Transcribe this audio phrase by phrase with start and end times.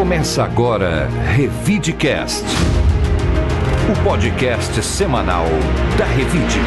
[0.00, 2.42] Começa agora Revidecast,
[3.86, 5.44] o podcast semanal
[5.98, 6.58] da Revide.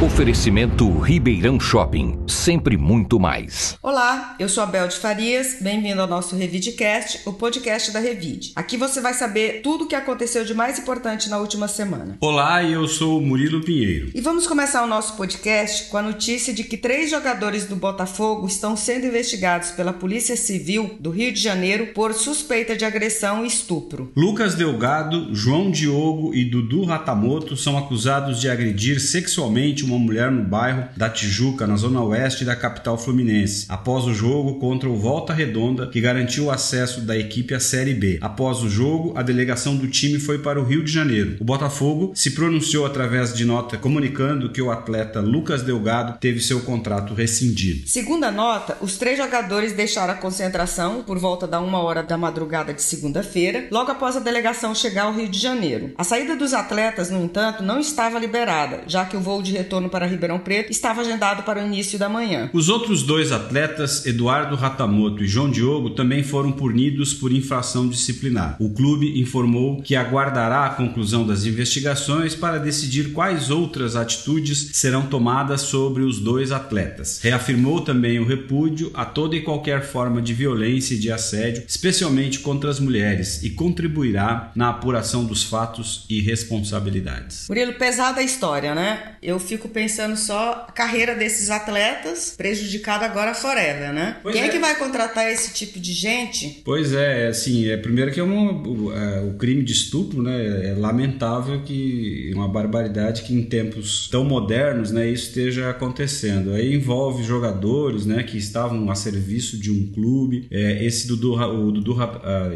[0.00, 3.76] Oferecimento Ribeirão Shopping, sempre muito mais.
[3.82, 8.52] Olá, eu sou a Bel de Farias, bem-vindo ao nosso Revidecast, o podcast da Revide.
[8.54, 12.16] Aqui você vai saber tudo o que aconteceu de mais importante na última semana.
[12.20, 14.12] Olá, eu sou o Murilo Pinheiro.
[14.14, 18.46] E vamos começar o nosso podcast com a notícia de que três jogadores do Botafogo
[18.46, 23.48] estão sendo investigados pela Polícia Civil do Rio de Janeiro por suspeita de agressão e
[23.48, 24.12] estupro.
[24.16, 30.42] Lucas Delgado, João Diogo e Dudu Ratamoto são acusados de agredir sexualmente uma mulher no
[30.42, 35.32] bairro da Tijuca, na zona oeste da capital fluminense, após o jogo contra o Volta
[35.32, 38.18] Redonda, que garantiu o acesso da equipe à Série B.
[38.20, 41.36] Após o jogo, a delegação do time foi para o Rio de Janeiro.
[41.40, 46.60] O Botafogo se pronunciou através de nota comunicando que o atleta Lucas Delgado teve seu
[46.60, 47.86] contrato rescindido.
[47.86, 52.18] Segundo a nota, os três jogadores deixaram a concentração por volta da uma hora da
[52.18, 55.92] madrugada de segunda-feira, logo após a delegação chegar ao Rio de Janeiro.
[55.96, 59.77] A saída dos atletas, no entanto, não estava liberada, já que o voo de retorno
[59.86, 62.48] para Ribeirão Preto estava agendado para o início da manhã.
[62.54, 68.56] Os outros dois atletas, Eduardo Ratamoto e João Diogo, também foram punidos por infração disciplinar.
[68.58, 75.02] O clube informou que aguardará a conclusão das investigações para decidir quais outras atitudes serão
[75.02, 77.20] tomadas sobre os dois atletas.
[77.22, 82.38] Reafirmou também o repúdio a toda e qualquer forma de violência e de assédio, especialmente
[82.38, 87.46] contra as mulheres, e contribuirá na apuração dos fatos e responsabilidades.
[87.48, 89.16] Murilo, pesada a história, né?
[89.22, 94.18] Eu fico pensando só a carreira desses atletas prejudicada agora forever, né?
[94.22, 94.46] Pois Quem é.
[94.46, 94.50] é.
[94.50, 96.62] que vai contratar esse tipo de gente?
[96.64, 100.70] Pois é, assim, é primeiro que é é, o crime de estupro, né?
[100.70, 106.52] É lamentável que uma barbaridade que em tempos tão modernos, né, isso esteja acontecendo.
[106.52, 110.46] Aí envolve jogadores, né, que estavam a serviço de um clube.
[110.50, 111.96] É, esse Dudu, o Dudu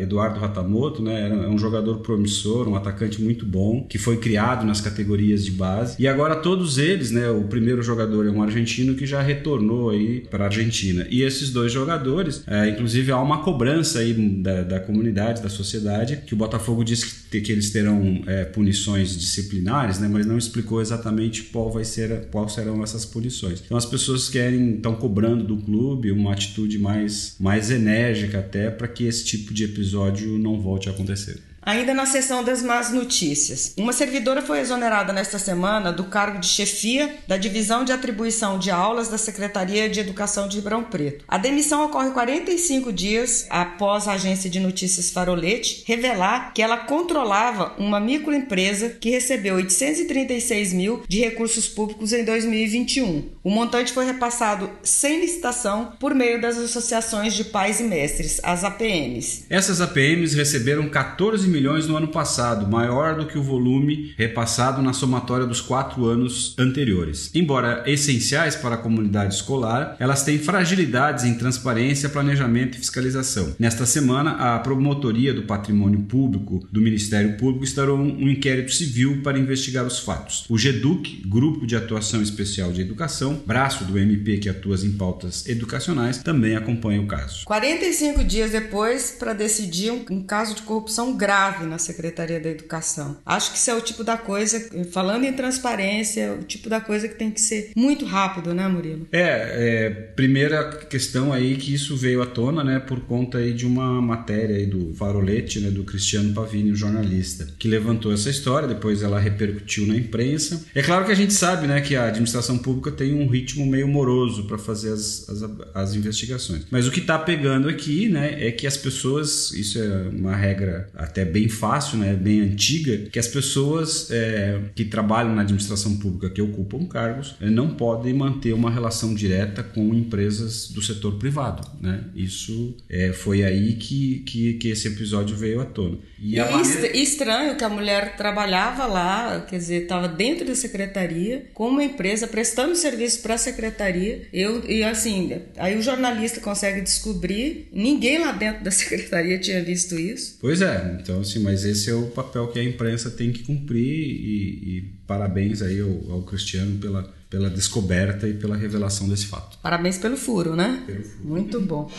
[0.00, 4.80] Eduardo Ratamoto, né, é um jogador promissor, um atacante muito bom, que foi criado nas
[4.80, 5.96] categorias de base.
[5.98, 10.20] E agora todos eles, né, o primeiro jogador é um argentino que já retornou aí
[10.30, 11.06] para a Argentina.
[11.10, 16.22] E esses dois jogadores, é, inclusive há uma cobrança aí da, da, comunidade, da sociedade,
[16.26, 20.80] que o Botafogo diz que, que eles terão é, punições disciplinares, né, mas não explicou
[20.80, 23.62] exatamente qual vai ser, qual serão essas punições.
[23.64, 28.88] Então as pessoas querem, estão cobrando do clube uma atitude mais, mais enérgica até para
[28.88, 31.51] que esse tipo de episódio não volte a acontecer.
[31.64, 36.48] Ainda na seção das más notícias, uma servidora foi exonerada nesta semana do cargo de
[36.48, 41.24] chefia da divisão de atribuição de aulas da Secretaria de Educação de Ribeirão Preto.
[41.28, 47.76] A demissão ocorre 45 dias após a agência de notícias Farolete revelar que ela controlava
[47.78, 53.30] uma microempresa que recebeu 836 mil de recursos públicos em 2021.
[53.44, 58.64] O montante foi repassado sem licitação por meio das associações de pais e mestres, as
[58.64, 59.44] APMs.
[59.48, 64.92] Essas APMs receberam 14 milhões no ano passado, maior do que o volume repassado na
[64.92, 67.30] somatória dos quatro anos anteriores.
[67.34, 73.54] Embora essenciais para a comunidade escolar, elas têm fragilidades em transparência, planejamento e fiscalização.
[73.58, 79.38] Nesta semana, a Promotoria do Patrimônio Público do Ministério Público instaurou um inquérito civil para
[79.38, 80.46] investigar os fatos.
[80.48, 85.46] O GEDUC, Grupo de Atuação Especial de Educação, braço do MP que atua em pautas
[85.46, 87.44] educacionais, também acompanha o caso.
[87.44, 93.16] 45 dias depois, para decidir um, um caso de corrupção grave na Secretaria da Educação.
[93.26, 94.60] Acho que isso é o tipo da coisa,
[94.92, 99.08] falando em transparência, o tipo da coisa que tem que ser muito rápido, né, Murilo?
[99.12, 103.66] É, é primeira questão aí que isso veio à tona, né, por conta aí de
[103.66, 108.68] uma matéria aí do Farolete, né, do Cristiano Pavini, o jornalista, que levantou essa história,
[108.68, 110.64] depois ela repercutiu na imprensa.
[110.74, 113.88] É claro que a gente sabe, né, que a administração pública tem um ritmo meio
[113.88, 115.42] moroso para fazer as, as,
[115.74, 116.66] as investigações.
[116.70, 120.88] Mas o que está pegando aqui, né, é que as pessoas, isso é uma regra
[120.94, 126.30] até bem fácil, né, bem antiga, que as pessoas é, que trabalham na administração pública,
[126.30, 131.68] que ocupam cargos, é, não podem manter uma relação direta com empresas do setor privado.
[131.80, 132.04] Né?
[132.14, 135.98] Isso é, foi aí que, que, que esse episódio veio à tona.
[136.18, 136.96] E, e maneira...
[136.96, 142.26] estranho que a mulher trabalhava lá, quer dizer, estava dentro da secretaria, com uma empresa
[142.26, 144.28] prestando serviço para a secretaria.
[144.32, 149.98] Eu, e assim, aí o jornalista consegue descobrir, ninguém lá dentro da secretaria tinha visto
[149.98, 150.38] isso.
[150.40, 153.82] Pois é, então assim, mas esse é o papel que a imprensa tem que cumprir
[153.82, 159.58] e, e parabéns aí ao, ao Cristiano pela, pela descoberta e pela revelação desse fato.
[159.62, 160.82] Parabéns pelo furo, né?
[160.86, 161.24] Pelo furo.
[161.24, 161.90] Muito bom.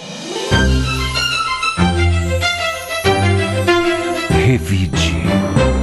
[4.29, 5.82] Revide.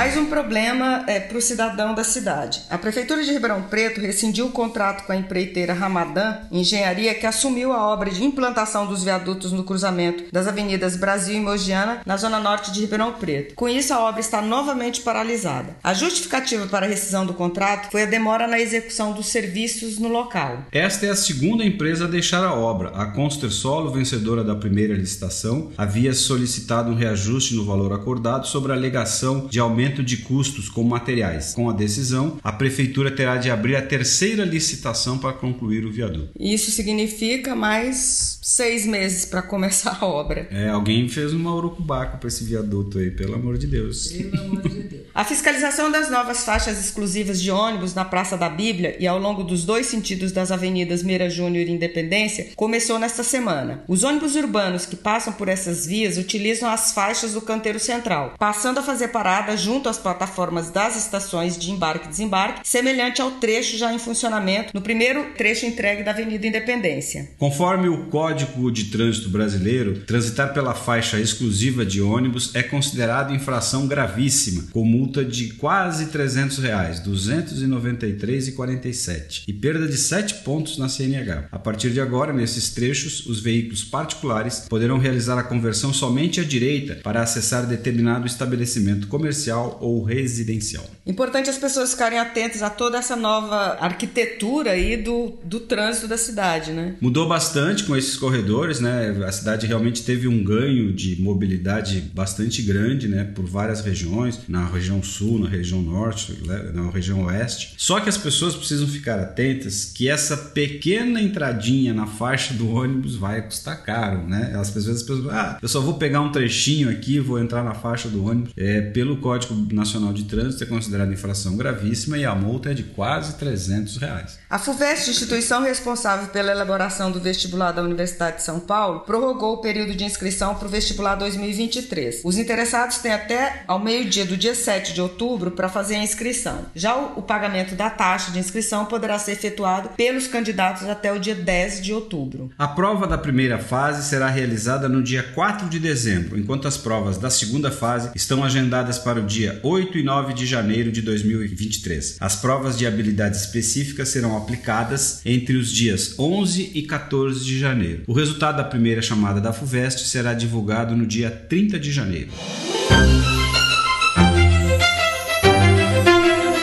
[0.00, 2.62] Mais um problema é, para o cidadão da cidade.
[2.70, 7.70] A Prefeitura de Ribeirão Preto rescindiu o contrato com a empreiteira Ramadã Engenharia, que assumiu
[7.70, 12.40] a obra de implantação dos viadutos no cruzamento das avenidas Brasil e Mogiana, na zona
[12.40, 13.54] norte de Ribeirão Preto.
[13.54, 15.76] Com isso, a obra está novamente paralisada.
[15.84, 20.08] A justificativa para a rescisão do contrato foi a demora na execução dos serviços no
[20.08, 20.64] local.
[20.72, 22.88] Esta é a segunda empresa a deixar a obra.
[22.94, 28.72] A Conster Solo, vencedora da primeira licitação, havia solicitado um reajuste no valor acordado sobre
[28.72, 31.52] a alegação de aumento de custos com materiais.
[31.54, 36.30] Com a decisão, a prefeitura terá de abrir a terceira licitação para concluir o viaduto.
[36.38, 40.48] Isso significa mais seis meses para começar a obra.
[40.50, 44.08] É, alguém fez uma urucubaca para esse viaduto aí, pelo amor de Deus.
[44.08, 45.02] Pelo amor de Deus.
[45.14, 49.42] A fiscalização das novas faixas exclusivas de ônibus na Praça da Bíblia e ao longo
[49.42, 53.84] dos dois sentidos das avenidas Meira Júnior e Independência começou nesta semana.
[53.88, 58.78] Os ônibus urbanos que passam por essas vias utilizam as faixas do canteiro central, passando
[58.78, 63.76] a fazer parada junto às plataformas das estações de embarque e desembarque, semelhante ao trecho
[63.76, 67.28] já em funcionamento no primeiro trecho entregue da Avenida Independência.
[67.38, 73.86] Conforme o Código de Trânsito Brasileiro, transitar pela faixa exclusiva de ônibus é considerado infração
[73.86, 81.44] gravíssima, com multa de quase 300 reais, 293,47 e perda de 7 pontos na CNH.
[81.52, 86.44] A partir de agora, nesses trechos, os veículos particulares poderão realizar a conversão somente à
[86.44, 90.84] direita para acessar determinado estabelecimento comercial ou residencial.
[91.06, 96.16] Importante as pessoas ficarem atentas a toda essa nova arquitetura aí do, do trânsito da
[96.16, 96.94] cidade, né?
[97.00, 99.16] Mudou bastante com esses corredores, né?
[99.26, 103.24] A cidade realmente teve um ganho de mobilidade bastante grande, né?
[103.24, 106.70] Por várias regiões, na região sul, na região norte, né?
[106.72, 107.74] na região oeste.
[107.76, 113.16] Só que as pessoas precisam ficar atentas que essa pequena entradinha na faixa do ônibus
[113.16, 114.52] vai custar caro, né?
[114.54, 117.74] As pessoas, as pessoas ah, eu só vou pegar um trechinho aqui, vou entrar na
[117.74, 118.52] faixa do ônibus.
[118.56, 122.82] É, pelo Código Nacional de Trânsito é considerada infração gravíssima e a multa é de
[122.82, 124.38] quase 300 reais.
[124.48, 129.60] A FUVEST, instituição responsável pela elaboração do vestibular da Universidade de São Paulo, prorrogou o
[129.60, 132.22] período de inscrição para o vestibular 2023.
[132.24, 136.66] Os interessados têm até ao meio-dia do dia 7 de outubro para fazer a inscrição.
[136.74, 141.18] Já o, o pagamento da taxa de inscrição poderá ser efetuado pelos candidatos até o
[141.18, 142.50] dia 10 de outubro.
[142.58, 147.18] A prova da primeira fase será realizada no dia 4 de dezembro, enquanto as provas
[147.18, 152.16] da segunda fase estão agendadas para o dia 8 e 9 de janeiro de 2023.
[152.20, 158.02] As provas de habilidades específicas serão aplicadas entre os dias 11 e 14 de janeiro.
[158.06, 162.30] O resultado da primeira chamada da FUVEST será divulgado no dia 30 de janeiro.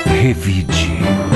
[0.05, 1.26] Revide.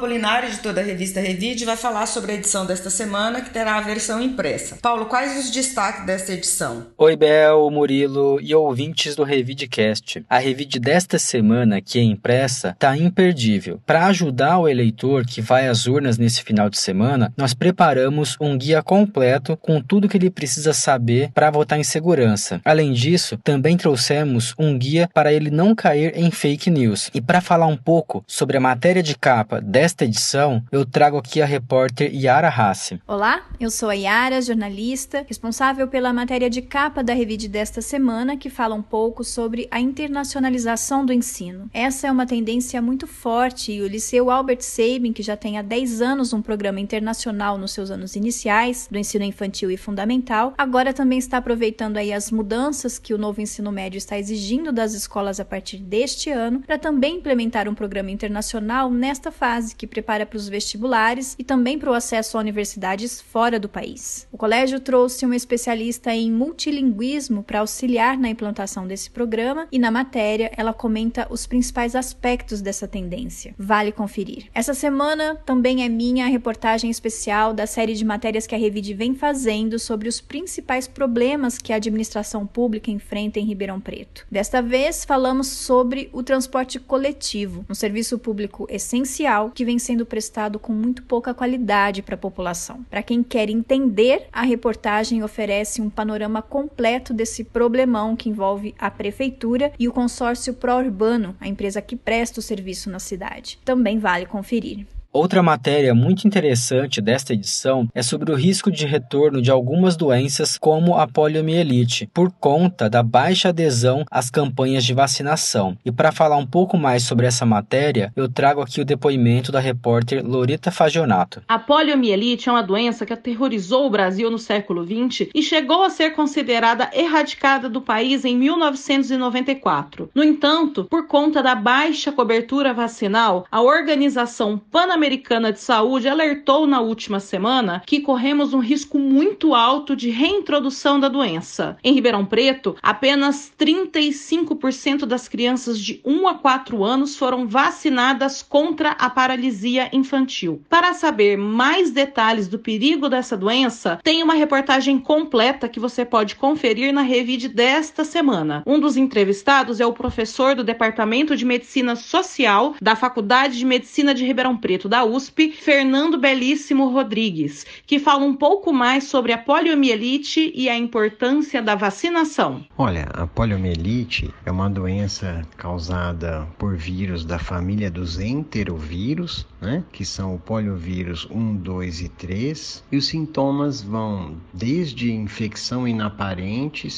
[0.00, 3.42] Agora o Paulo Apolinário, editor da revista Revide, vai falar sobre a edição desta semana,
[3.42, 4.78] que terá a versão impressa.
[4.80, 6.86] Paulo, quais os destaques desta edição?
[6.96, 10.24] Oi, Bel, Murilo e ouvintes do Revidecast.
[10.28, 13.78] A Revide desta semana, que é impressa, está imperdível.
[13.84, 18.56] Para ajudar o eleitor que vai às urnas nesse final de semana, nós preparamos um
[18.56, 22.60] guia completo com tudo que ele precisa saber para votar em segurança.
[22.64, 27.10] Além disso, também trouxemos um guia para ele não cair em fake news.
[27.12, 31.40] E para falar um pouco sobre a matéria de capa desta edição, eu trago aqui
[31.40, 33.00] a repórter Yara Hassi.
[33.06, 38.36] Olá, eu sou a Yara, jornalista, responsável pela matéria de capa da Revide desta semana,
[38.36, 41.70] que fala um pouco sobre a internacionalização do ensino.
[41.72, 45.62] Essa é uma tendência muito forte e o Liceu Albert Sabin, que já tem há
[45.62, 50.92] 10 anos um programa internacional nos seus anos iniciais, do ensino infantil e fundamental, agora
[50.92, 55.38] também está aproveitando aí as mudanças que o novo ensino médio está exigindo das escolas
[55.40, 60.26] a partir deste ano, para também implementar um programa internacional nesta nesta fase, que prepara
[60.26, 64.28] para os vestibulares e também para o acesso a universidades fora do país.
[64.30, 69.90] O colégio trouxe uma especialista em multilinguismo para auxiliar na implantação desse programa e na
[69.90, 73.54] matéria ela comenta os principais aspectos dessa tendência.
[73.58, 74.48] Vale conferir.
[74.54, 79.14] Essa semana também é minha reportagem especial da série de matérias que a Revide vem
[79.14, 84.26] fazendo sobre os principais problemas que a administração pública enfrenta em Ribeirão Preto.
[84.30, 90.06] Desta vez falamos sobre o transporte coletivo, um serviço público essencial essencial que vem sendo
[90.06, 92.84] prestado com muito pouca qualidade para a população.
[92.88, 98.90] Para quem quer entender, a reportagem oferece um panorama completo desse problemão que envolve a
[98.90, 103.58] prefeitura e o consórcio pró-urbano, a empresa que presta o serviço na cidade.
[103.64, 104.86] Também vale conferir.
[105.12, 110.56] Outra matéria muito interessante desta edição é sobre o risco de retorno de algumas doenças
[110.56, 115.76] como a poliomielite, por conta da baixa adesão às campanhas de vacinação.
[115.84, 119.58] E para falar um pouco mais sobre essa matéria, eu trago aqui o depoimento da
[119.58, 121.42] repórter Lorita Fagionato.
[121.48, 125.90] A poliomielite é uma doença que aterrorizou o Brasil no século XX e chegou a
[125.90, 130.08] ser considerada erradicada do país em 1994.
[130.14, 134.56] No entanto, por conta da baixa cobertura vacinal, a Organização
[135.00, 141.00] Pan-Americana de Saúde alertou na última semana que corremos um risco muito alto de reintrodução
[141.00, 141.78] da doença.
[141.82, 148.90] Em Ribeirão Preto, apenas 35% das crianças de 1 a 4 anos foram vacinadas contra
[148.90, 150.60] a paralisia infantil.
[150.68, 156.36] Para saber mais detalhes do perigo dessa doença, tem uma reportagem completa que você pode
[156.36, 158.62] conferir na Revide desta semana.
[158.66, 164.12] Um dos entrevistados é o professor do Departamento de Medicina Social da Faculdade de Medicina
[164.12, 169.38] de Ribeirão Preto da USP, Fernando Belíssimo Rodrigues, que fala um pouco mais sobre a
[169.38, 172.64] poliomielite e a importância da vacinação.
[172.76, 180.04] Olha, a poliomielite é uma doença causada por vírus da família dos enterovírus, né, que
[180.04, 186.88] são o poliovírus 1, 2 e 3, e os sintomas vão desde infecção inaparente,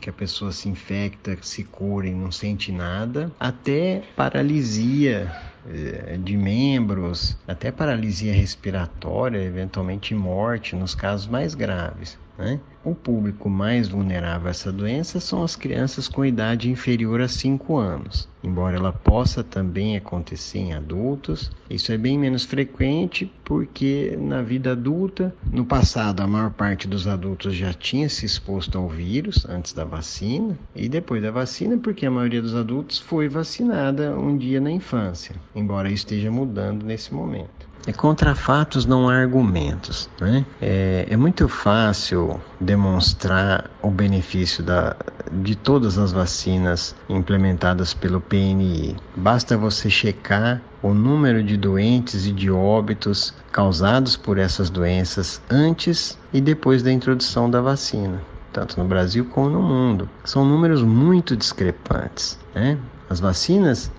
[0.00, 5.49] que a pessoa se infecta, se cura e não sente nada, até paralisia
[6.22, 12.18] de membros, até paralisia respiratória, eventualmente morte nos casos mais graves.
[12.40, 12.58] Né?
[12.82, 17.76] O público mais vulnerável a essa doença são as crianças com idade inferior a 5
[17.76, 18.26] anos.
[18.42, 24.72] Embora ela possa também acontecer em adultos, isso é bem menos frequente porque na vida
[24.72, 29.74] adulta, no passado, a maior parte dos adultos já tinha se exposto ao vírus antes
[29.74, 34.58] da vacina e depois da vacina, porque a maioria dos adultos foi vacinada um dia
[34.58, 37.59] na infância, embora isso esteja mudando nesse momento.
[37.86, 40.08] É contra fatos não há argumentos.
[40.20, 40.44] Né?
[40.60, 44.94] É, é, muito fácil demonstrar o benefício da,
[45.32, 48.96] de todas as vacinas implementadas pelo PNI.
[49.16, 56.18] Basta você checar o número de doentes e de óbitos causados por essas doenças antes
[56.32, 58.20] e depois da introdução da vacina,
[58.52, 60.08] tanto no Brasil como no mundo.
[60.24, 62.38] São números muito discrepantes.
[62.54, 62.78] Né?
[63.08, 63.90] As vacinas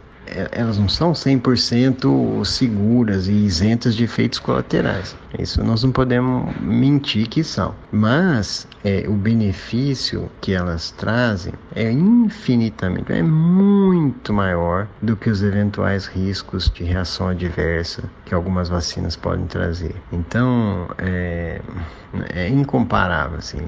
[0.52, 5.16] elas não são 100% seguras e isentas de efeitos colaterais.
[5.40, 7.74] Isso nós não podemos mentir que são.
[7.92, 15.42] Mas é, o benefício que elas trazem é infinitamente, é muito maior do que os
[15.44, 19.96] eventuais riscos de reação adversa que algumas vacinas podem trazer.
[20.12, 21.62] Então, é,
[22.34, 23.38] é incomparável.
[23.38, 23.60] Assim.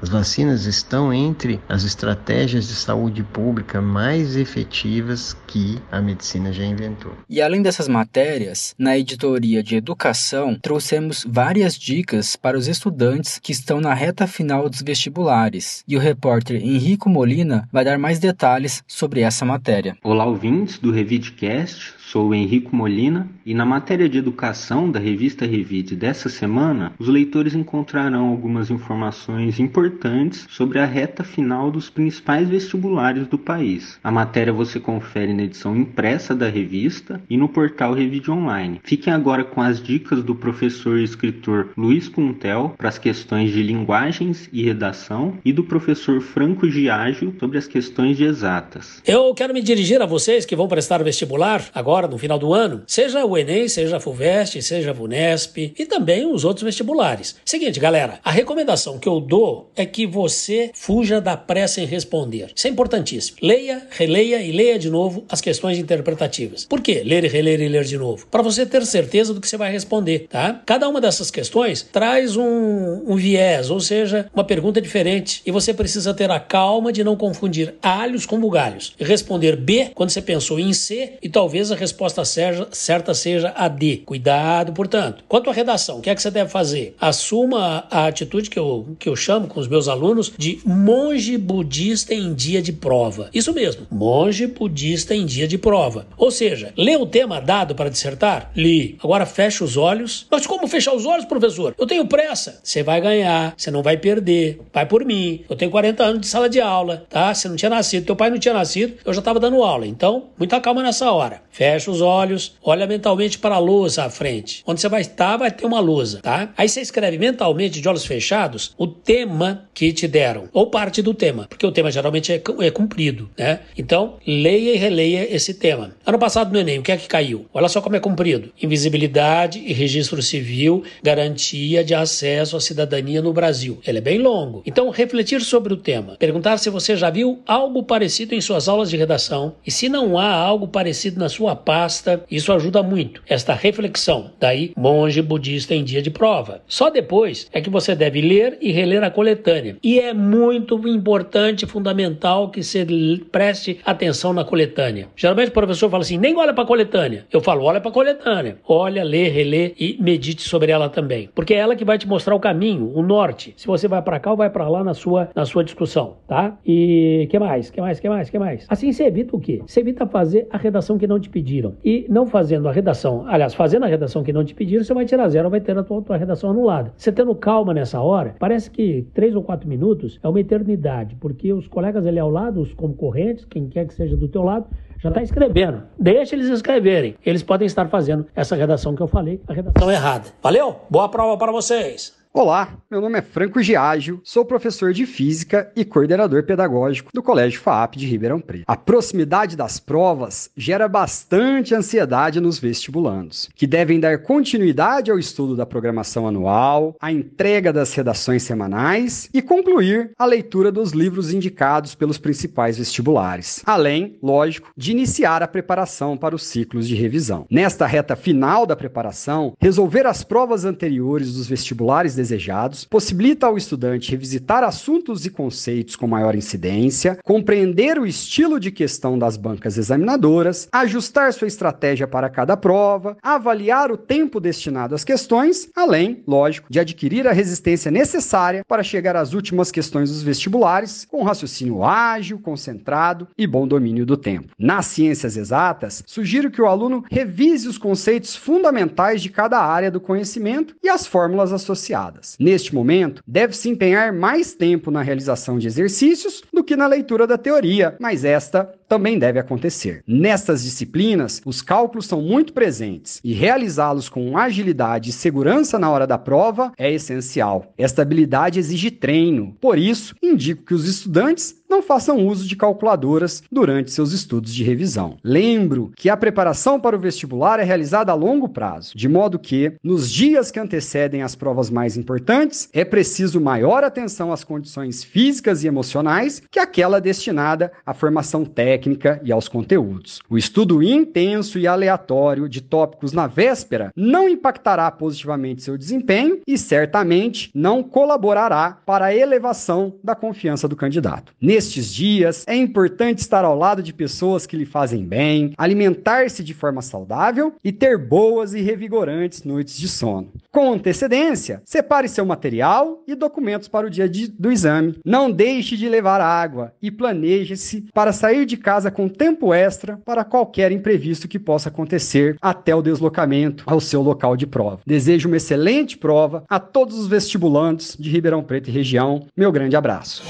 [0.00, 6.64] As vacinas estão entre as estratégias de saúde pública mais efetivas que a medicina já
[6.64, 7.12] inventou.
[7.28, 13.52] E além dessas matérias, na editoria de educação, trouxemos várias dicas para os estudantes que
[13.52, 15.84] estão na reta final dos vestibulares.
[15.86, 19.96] E o repórter Henrico Molina vai dar mais detalhes sobre essa matéria.
[20.02, 22.00] Olá, ouvintes do Revidcast.
[22.10, 27.54] Sou Henrico Molina e na matéria de educação da revista Revide dessa semana, os leitores
[27.54, 33.96] encontrarão algumas informações importantes sobre a reta final dos principais vestibulares do país.
[34.02, 38.80] A matéria você confere na edição impressa da revista e no portal Revide Online.
[38.82, 44.48] Fiquem agora com as dicas do professor escritor Luiz Puntel para as questões de linguagens
[44.52, 49.02] e redação e do professor Franco Giágio sobre as questões de exatas.
[49.06, 52.52] Eu quero me dirigir a vocês que vão prestar o vestibular agora no final do
[52.52, 57.36] ano, seja o Enem, seja a FUVEST, seja a VUNESP e também os outros vestibulares.
[57.44, 62.52] Seguinte, galera, a recomendação que eu dou é que você fuja da pressa em responder.
[62.54, 63.38] Isso é importantíssimo.
[63.42, 66.64] Leia, releia e leia de novo as questões interpretativas.
[66.64, 67.02] Por quê?
[67.04, 68.26] Ler reler e ler de novo.
[68.30, 70.62] Para você ter certeza do que você vai responder, tá?
[70.66, 75.72] Cada uma dessas questões traz um, um viés, ou seja, uma pergunta diferente e você
[75.72, 80.20] precisa ter a calma de não confundir alhos com bugalhos e responder B quando você
[80.20, 82.24] pensou em C e talvez a resposta resposta
[82.72, 84.02] certa seja a D.
[84.04, 85.24] Cuidado, portanto.
[85.28, 86.94] Quanto à redação, o que é que você deve fazer?
[87.00, 92.14] Assuma a atitude que eu, que eu chamo com os meus alunos de monge budista
[92.14, 93.28] em dia de prova.
[93.32, 96.06] Isso mesmo, monge budista em dia de prova.
[96.16, 98.50] Ou seja, lê o tema dado para dissertar?
[98.56, 98.98] Li.
[99.02, 100.26] Agora fecha os olhos.
[100.30, 101.74] Mas como fechar os olhos, professor?
[101.78, 102.58] Eu tenho pressa.
[102.62, 104.58] Você vai ganhar, você não vai perder.
[104.72, 105.44] Vai por mim.
[105.48, 107.34] Eu tenho 40 anos de sala de aula, tá?
[107.34, 109.86] Você não tinha nascido, teu pai não tinha nascido, eu já estava dando aula.
[109.86, 111.42] Então, muita calma nessa hora.
[111.50, 114.62] Fecha os olhos, olha mentalmente para a lousa à frente.
[114.66, 116.50] Onde você vai estar, vai ter uma lousa, tá?
[116.56, 121.12] Aí você escreve mentalmente, de olhos fechados, o tema que te deram, ou parte do
[121.12, 123.60] tema, porque o tema geralmente é, é cumprido, né?
[123.76, 125.94] Então, leia e releia esse tema.
[126.06, 127.44] Ano passado no Enem, o que é que caiu?
[127.52, 130.69] Olha só como é cumprido: invisibilidade e registro civil,
[131.02, 133.78] garantia de acesso à cidadania no Brasil.
[133.86, 134.62] Ele é bem longo.
[134.66, 138.90] Então, refletir sobre o tema, perguntar se você já viu algo parecido em suas aulas
[138.90, 143.22] de redação e se não há algo parecido na sua pasta, isso ajuda muito.
[143.28, 144.32] Esta reflexão.
[144.38, 146.62] Daí, monge budista em dia de prova.
[146.68, 149.76] Só depois é que você deve ler e reler a coletânea.
[149.82, 152.86] E é muito importante, fundamental que você
[153.30, 155.08] preste atenção na coletânea.
[155.16, 157.26] Geralmente o professor fala assim: nem olha para a coletânea.
[157.32, 158.58] Eu falo: olha para a coletânea.
[158.66, 161.30] Olha, lê, relê e medite sobre ela também.
[161.34, 163.54] Porque é ela que vai te mostrar o caminho, o norte.
[163.56, 166.58] Se você vai para cá ou vai para lá na sua, na sua discussão, tá?
[166.66, 167.70] E que mais?
[167.70, 168.00] Que mais?
[168.00, 168.30] Que mais?
[168.30, 168.66] Que mais?
[168.68, 169.62] Assim você evita o quê?
[169.66, 171.74] Você evita fazer a redação que não te pediram.
[171.84, 175.04] E não fazendo a redação, aliás, fazendo a redação que não te pediram, você vai
[175.04, 176.92] tirar zero, vai ter a tua, tua redação anulada.
[176.96, 181.52] Você tendo calma nessa hora, parece que três ou quatro minutos é uma eternidade, porque
[181.52, 184.66] os colegas ali ao lado, os concorrentes, quem quer que seja do teu lado,
[185.02, 185.82] já está escrevendo.
[185.98, 187.16] Deixa eles escreverem.
[187.24, 190.26] Eles podem estar fazendo essa redação que eu falei, a redação errada.
[190.42, 190.80] Valeu?
[190.90, 192.19] Boa prova para vocês!
[192.32, 197.60] Olá, meu nome é Franco Giágio, sou professor de Física e coordenador pedagógico do Colégio
[197.60, 198.62] FAP de Ribeirão Preto.
[198.68, 205.56] A proximidade das provas gera bastante ansiedade nos vestibulandos, que devem dar continuidade ao estudo
[205.56, 211.96] da programação anual, a entrega das redações semanais e concluir a leitura dos livros indicados
[211.96, 217.44] pelos principais vestibulares, além, lógico, de iniciar a preparação para os ciclos de revisão.
[217.50, 224.10] Nesta reta final da preparação, resolver as provas anteriores dos vestibulares desejados, possibilita ao estudante
[224.10, 230.68] revisitar assuntos e conceitos com maior incidência, compreender o estilo de questão das bancas examinadoras,
[230.70, 236.78] ajustar sua estratégia para cada prova, avaliar o tempo destinado às questões, além, lógico, de
[236.78, 243.28] adquirir a resistência necessária para chegar às últimas questões dos vestibulares com raciocínio ágil, concentrado
[243.38, 244.52] e bom domínio do tempo.
[244.58, 250.00] Nas ciências exatas, sugiro que o aluno revise os conceitos fundamentais de cada área do
[250.00, 252.09] conhecimento e as fórmulas associadas.
[252.38, 257.38] Neste momento, deve-se empenhar mais tempo na realização de exercícios do que na leitura da
[257.38, 260.02] teoria, mas esta também deve acontecer.
[260.06, 266.06] Nestas disciplinas, os cálculos são muito presentes e realizá-los com agilidade e segurança na hora
[266.06, 267.72] da prova é essencial.
[267.78, 273.44] Esta habilidade exige treino, por isso, indico que os estudantes não façam uso de calculadoras
[273.50, 275.16] durante seus estudos de revisão.
[275.22, 279.72] Lembro que a preparação para o vestibular é realizada a longo prazo, de modo que,
[279.82, 285.62] nos dias que antecedem as provas mais importantes, é preciso maior atenção às condições físicas
[285.62, 290.20] e emocionais que aquela destinada à formação técnica e aos conteúdos.
[290.28, 296.58] O estudo intenso e aleatório de tópicos na véspera não impactará positivamente seu desempenho e
[296.58, 301.32] certamente não colaborará para a elevação da confiança do candidato.
[301.60, 306.54] Nestes dias, é importante estar ao lado de pessoas que lhe fazem bem, alimentar-se de
[306.54, 310.32] forma saudável e ter boas e revigorantes noites de sono.
[310.50, 314.98] Com antecedência, separe seu material e documentos para o dia de, do exame.
[315.04, 320.24] Não deixe de levar água e planeje-se para sair de casa com tempo extra para
[320.24, 324.80] qualquer imprevisto que possa acontecer até o deslocamento ao seu local de prova.
[324.86, 329.26] Desejo uma excelente prova a todos os vestibulantes de Ribeirão Preto e região.
[329.36, 330.22] Meu grande abraço.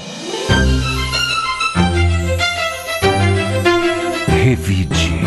[4.51, 5.21] Revide.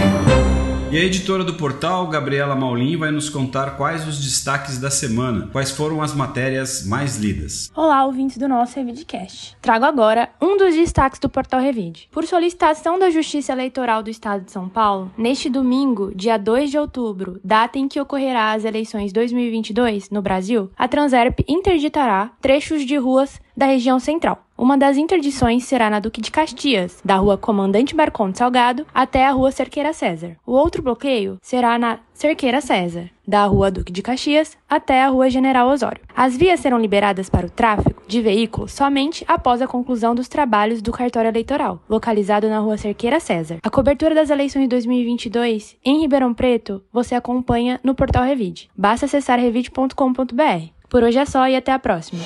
[0.93, 5.49] E a editora do portal, Gabriela Maulin, vai nos contar quais os destaques da semana,
[5.51, 7.73] quais foram as matérias mais lidas.
[7.75, 9.57] Olá, ouvintes do nosso Revidecast.
[9.63, 12.07] Trago agora um dos destaques do portal Revide.
[12.13, 16.77] Por solicitação da Justiça Eleitoral do Estado de São Paulo, neste domingo, dia 2 de
[16.77, 22.99] outubro, data em que ocorrerá as eleições 2022 no Brasil, a Transerp interditará trechos de
[22.99, 24.45] ruas da região central.
[24.57, 29.33] Uma das interdições será na Duque de Caxias, da rua Comandante Marcondes Salgado até a
[29.33, 30.37] rua Cerqueira César.
[30.47, 35.29] O outro bloqueio será na Cerqueira César, da rua Duque de Caxias até a rua
[35.29, 36.01] General Osório.
[36.15, 40.81] As vias serão liberadas para o tráfego de veículos somente após a conclusão dos trabalhos
[40.81, 43.59] do cartório eleitoral, localizado na rua Cerqueira César.
[43.61, 48.71] A cobertura das eleições de 2022 em Ribeirão Preto você acompanha no portal Revide.
[48.77, 50.69] Basta acessar revide.com.br.
[50.89, 52.23] Por hoje é só e até a próxima.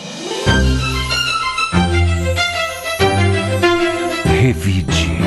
[4.49, 5.19] Revide.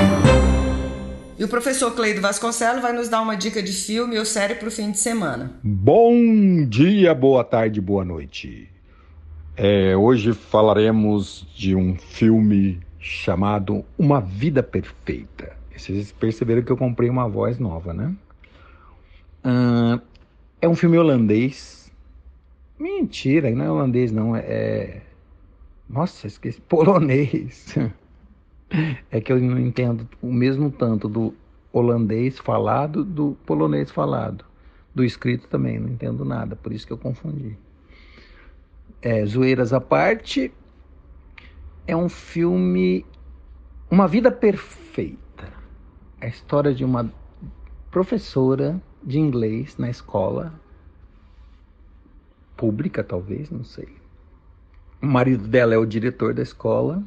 [1.38, 4.68] E o professor Cleido Vasconcelos vai nos dar uma dica de filme ou série para
[4.68, 5.60] o fim de semana.
[5.62, 8.68] Bom dia, boa tarde, boa noite.
[9.56, 15.56] É, hoje falaremos de um filme chamado Uma Vida Perfeita.
[15.78, 18.16] Vocês perceberam que eu comprei uma voz nova, né?
[19.46, 20.02] Uh,
[20.60, 21.92] é um filme holandês.
[22.80, 24.36] Mentira, não é holandês, não.
[24.36, 24.40] É.
[24.40, 25.02] é
[25.88, 26.60] nossa, esqueci.
[26.68, 27.78] Polonês.
[29.12, 31.34] É que eu não entendo o mesmo tanto do
[31.72, 34.46] holandês falado do polonês falado.
[34.94, 37.58] Do escrito também, não entendo nada, por isso que eu confundi.
[39.02, 40.52] É, zoeiras à parte,
[41.88, 43.06] é um filme
[43.90, 45.48] Uma Vida Perfeita.
[46.20, 47.12] A história de uma
[47.90, 50.54] professora de inglês na escola
[52.56, 53.88] pública, talvez, não sei.
[55.02, 57.04] O marido dela é o diretor da escola.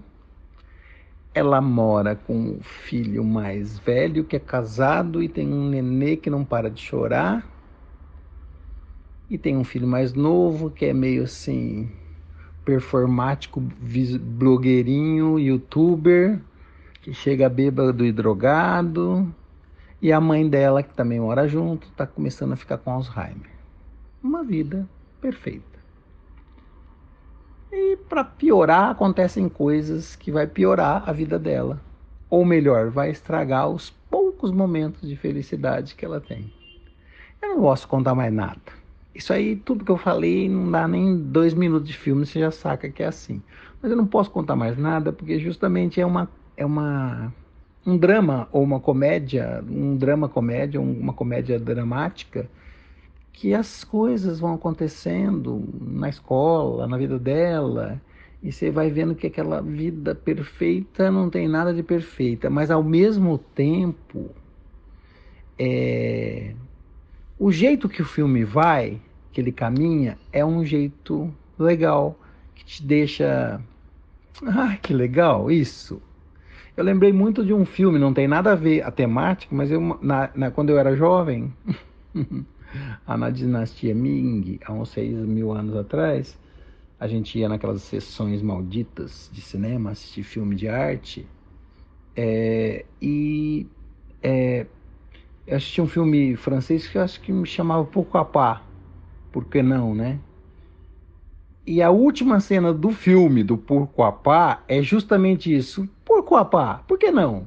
[1.34, 6.30] Ela mora com o filho mais velho, que é casado e tem um nenê que
[6.30, 7.44] não para de chorar.
[9.28, 11.90] E tem um filho mais novo, que é meio assim,
[12.64, 16.40] performático, blogueirinho, youtuber,
[17.02, 19.34] que chega bêbado e drogado.
[20.00, 23.50] E a mãe dela, que também mora junto, está começando a ficar com Alzheimer.
[24.22, 24.88] Uma vida
[25.20, 25.73] perfeita.
[27.76, 31.80] E para piorar, acontecem coisas que vai piorar a vida dela.
[32.30, 36.52] Ou melhor, vai estragar os poucos momentos de felicidade que ela tem.
[37.42, 38.60] Eu não posso contar mais nada.
[39.12, 42.52] Isso aí, tudo que eu falei, não dá nem dois minutos de filme, você já
[42.52, 43.42] saca que é assim.
[43.82, 47.32] Mas eu não posso contar mais nada, porque justamente é uma, é uma
[47.84, 52.48] um drama ou uma comédia, um drama comédia, uma comédia dramática,
[53.34, 58.00] que as coisas vão acontecendo na escola, na vida dela,
[58.40, 62.82] e você vai vendo que aquela vida perfeita não tem nada de perfeita, mas ao
[62.82, 64.30] mesmo tempo
[65.58, 66.54] é,
[67.38, 69.00] o jeito que o filme vai,
[69.32, 72.16] que ele caminha, é um jeito legal,
[72.54, 73.60] que te deixa.
[74.46, 76.00] Ah, que legal, isso.
[76.76, 79.98] Eu lembrei muito de um filme, não tem nada a ver a temática, mas eu,
[80.00, 81.52] na, na quando eu era jovem,
[83.06, 86.38] na dinastia Ming, há uns seis mil anos atrás,
[86.98, 91.26] a gente ia naquelas sessões malditas de cinema, assistir filme de arte,
[92.16, 93.66] é, e
[94.22, 94.66] é,
[95.46, 98.62] eu assisti um filme francês que eu acho que me chamava Pouco a Pá.
[99.32, 100.18] Por que não, né?
[101.66, 105.88] E a última cena do filme do Porco a Pá é justamente isso.
[106.04, 107.46] Porco a Pá, por que não?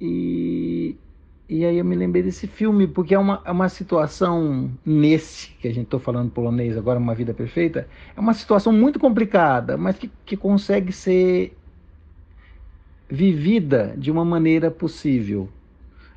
[0.00, 0.57] E,
[1.48, 5.66] e aí eu me lembrei desse filme, porque é uma, é uma situação nesse, que
[5.68, 9.96] a gente está falando polonês agora, Uma Vida Perfeita, é uma situação muito complicada, mas
[9.98, 11.56] que, que consegue ser
[13.10, 15.48] vivida de uma maneira possível.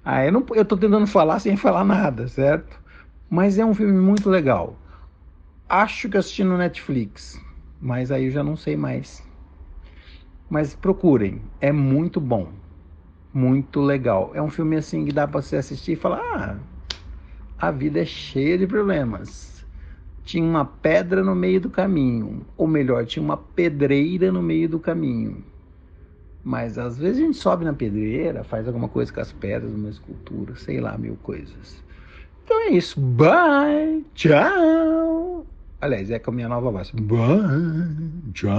[0.03, 2.79] Ah, eu, tô tentando falar sem falar nada, certo?
[3.29, 4.77] Mas é um filme muito legal.
[5.69, 7.39] Acho que assisti no Netflix,
[7.79, 9.23] mas aí eu já não sei mais.
[10.49, 12.51] Mas procurem, é muito bom.
[13.33, 14.31] Muito legal.
[14.33, 16.57] É um filme assim que dá para você assistir e falar: ah,
[17.57, 19.65] a vida é cheia de problemas.
[20.23, 24.79] Tinha uma pedra no meio do caminho, ou melhor, tinha uma pedreira no meio do
[24.79, 25.43] caminho
[26.43, 29.89] mas às vezes a gente sobe na pedreira, faz alguma coisa com as pedras, uma
[29.89, 31.83] escultura, sei lá, mil coisas.
[32.43, 32.99] Então é isso.
[32.99, 34.05] Bye!
[34.15, 35.45] Tchau!
[35.79, 36.91] Aliás, é com a minha nova voz.
[36.91, 38.31] Bye!
[38.33, 38.51] Tchau!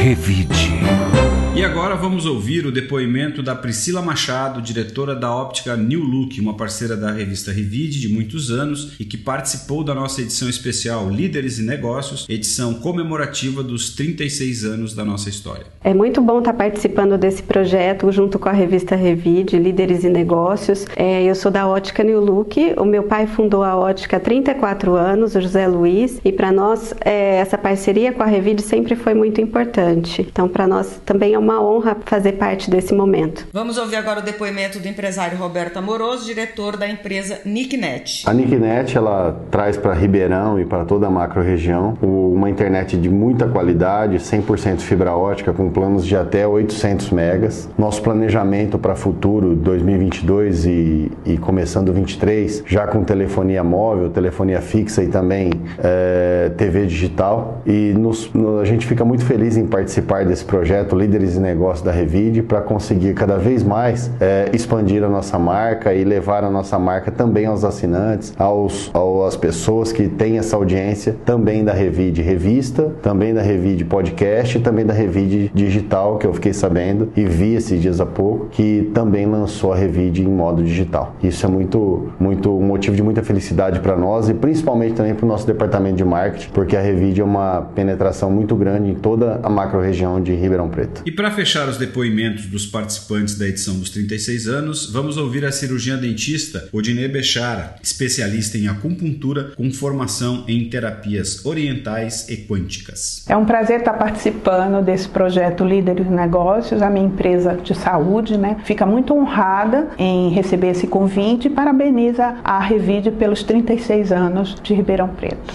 [0.00, 1.29] Revide.
[1.52, 6.54] E agora vamos ouvir o depoimento da Priscila Machado, diretora da óptica New Look, uma
[6.54, 11.58] parceira da revista Revide de muitos anos e que participou da nossa edição especial Líderes
[11.58, 15.66] e Negócios, edição comemorativa dos 36 anos da nossa história.
[15.82, 20.86] É muito bom estar participando desse projeto junto com a revista Revide, Líderes e Negócios.
[20.94, 24.94] É, eu sou da ótica New Look, o meu pai fundou a ótica há 34
[24.94, 29.14] anos, o José Luiz, e para nós é, essa parceria com a Revide sempre foi
[29.14, 30.24] muito importante.
[30.30, 33.48] Então, para nós também é uma uma honra fazer parte desse momento.
[33.52, 38.22] Vamos ouvir agora o depoimento do empresário Roberto Amoroso, diretor da empresa Nicknet.
[38.26, 43.48] A Nicknet ela traz para Ribeirão e para toda a macro-região uma internet de muita
[43.48, 47.68] qualidade, 100% fibra ótica, com planos de até 800 megas.
[47.76, 55.02] Nosso planejamento para futuro 2022 e, e começando 23, já com telefonia móvel, telefonia fixa
[55.02, 57.60] e também é, TV digital.
[57.66, 61.92] E nos, a gente fica muito feliz em participar desse projeto Líderes de negócio da
[61.92, 66.78] Revide para conseguir cada vez mais é, expandir a nossa marca e levar a nossa
[66.78, 68.90] marca também aos assinantes, aos,
[69.26, 74.60] às pessoas que têm essa audiência também da Revide Revista, também da Revide Podcast e
[74.60, 78.90] também da Revide Digital, que eu fiquei sabendo e vi esses dias há pouco, que
[78.94, 81.14] também lançou a Revide em modo digital.
[81.22, 85.24] Isso é muito, muito um motivo de muita felicidade para nós e principalmente também para
[85.24, 89.40] o nosso departamento de marketing, porque a Revide é uma penetração muito grande em toda
[89.42, 91.02] a macro-região de Ribeirão Preto.
[91.06, 95.52] E para fechar os depoimentos dos participantes da edição dos 36 anos, vamos ouvir a
[95.52, 103.22] cirurgiã dentista Odine Bechara, especialista em acupuntura com formação em terapias orientais e quânticas.
[103.28, 108.38] É um prazer estar participando desse projeto Líderes de Negócios, a minha empresa de saúde,
[108.38, 108.56] né?
[108.64, 114.72] Fica muito honrada em receber esse convite e parabeniza a Revide pelos 36 anos de
[114.72, 115.52] Ribeirão Preto.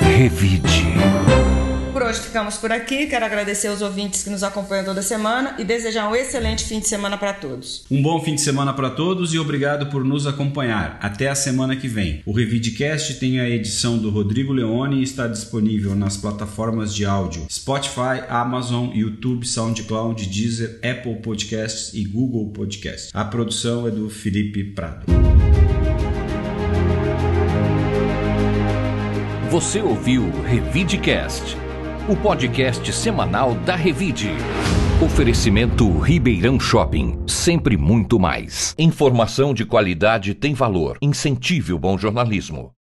[0.00, 0.55] Revide.
[2.16, 3.06] Hoje ficamos por aqui.
[3.08, 6.88] Quero agradecer aos ouvintes que nos acompanham toda semana e desejar um excelente fim de
[6.88, 7.84] semana para todos.
[7.90, 10.98] Um bom fim de semana para todos e obrigado por nos acompanhar.
[11.02, 12.22] Até a semana que vem.
[12.24, 17.46] O Revidecast tem a edição do Rodrigo Leone e está disponível nas plataformas de áudio
[17.50, 23.10] Spotify, Amazon, YouTube, SoundCloud, Deezer, Apple Podcasts e Google Podcasts.
[23.12, 25.04] A produção é do Felipe Prado.
[29.50, 31.56] Você ouviu Revidecast,
[32.08, 34.30] o podcast semanal da Revide.
[35.04, 38.76] Oferecimento Ribeirão Shopping, sempre muito mais.
[38.78, 40.98] Informação de qualidade tem valor.
[41.02, 42.75] Incentive o bom jornalismo.